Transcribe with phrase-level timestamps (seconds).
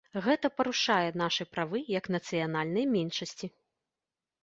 [0.27, 3.55] Гэта парушае нашы правы як нацыянальнай меншасці.